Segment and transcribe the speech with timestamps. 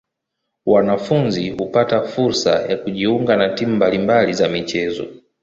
[0.65, 5.07] Wanafunzi hupata fursa ya kujiunga na timu mbali mbali za michezo.